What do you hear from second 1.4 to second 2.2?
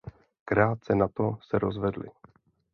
se rozvedli.